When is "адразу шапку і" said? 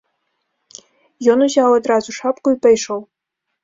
1.79-2.63